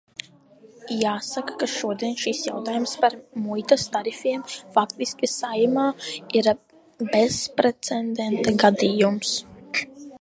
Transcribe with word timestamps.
Jāsaka, 0.99 1.57
ka 1.63 1.67
šodien 1.73 2.15
šis 2.21 2.39
jautājums 2.47 2.93
par 3.03 3.15
muitas 3.43 3.85
tarifiem 3.97 4.45
faktiski 4.79 5.29
Saeimā 5.35 5.85
ir 6.41 6.51
bezprecedenta 7.17 8.57
gadījums. 8.65 9.37